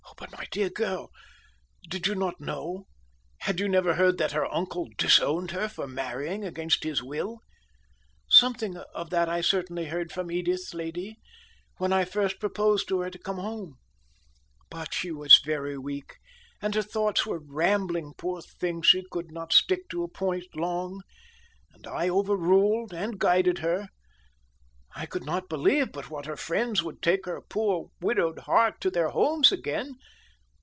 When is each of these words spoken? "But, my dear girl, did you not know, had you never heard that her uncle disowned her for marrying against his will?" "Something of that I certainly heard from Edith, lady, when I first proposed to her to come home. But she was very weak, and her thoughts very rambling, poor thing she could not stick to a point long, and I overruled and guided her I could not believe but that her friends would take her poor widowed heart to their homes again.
"But, 0.17 0.31
my 0.37 0.45
dear 0.51 0.69
girl, 0.69 1.09
did 1.89 2.05
you 2.05 2.13
not 2.13 2.39
know, 2.39 2.85
had 3.39 3.59
you 3.59 3.67
never 3.67 3.95
heard 3.95 4.19
that 4.19 4.33
her 4.33 4.45
uncle 4.53 4.87
disowned 4.97 5.49
her 5.51 5.67
for 5.67 5.87
marrying 5.87 6.43
against 6.43 6.83
his 6.83 7.01
will?" 7.01 7.39
"Something 8.29 8.77
of 8.77 9.09
that 9.09 9.27
I 9.27 9.41
certainly 9.41 9.85
heard 9.85 10.11
from 10.11 10.29
Edith, 10.29 10.75
lady, 10.75 11.15
when 11.77 11.91
I 11.91 12.05
first 12.05 12.39
proposed 12.39 12.87
to 12.89 12.99
her 12.99 13.09
to 13.09 13.17
come 13.17 13.37
home. 13.37 13.77
But 14.69 14.93
she 14.93 15.11
was 15.11 15.39
very 15.43 15.77
weak, 15.77 16.17
and 16.61 16.75
her 16.75 16.83
thoughts 16.83 17.23
very 17.23 17.39
rambling, 17.41 18.13
poor 18.15 18.41
thing 18.43 18.83
she 18.83 19.03
could 19.09 19.31
not 19.31 19.51
stick 19.53 19.89
to 19.89 20.03
a 20.03 20.07
point 20.07 20.55
long, 20.55 21.01
and 21.71 21.87
I 21.87 22.09
overruled 22.09 22.93
and 22.93 23.17
guided 23.19 23.59
her 23.59 23.89
I 24.93 25.05
could 25.05 25.23
not 25.25 25.47
believe 25.47 25.93
but 25.93 26.09
that 26.09 26.25
her 26.25 26.35
friends 26.35 26.83
would 26.83 27.01
take 27.01 27.25
her 27.25 27.39
poor 27.39 27.91
widowed 28.01 28.39
heart 28.39 28.81
to 28.81 28.91
their 28.91 29.07
homes 29.11 29.49
again. 29.49 29.95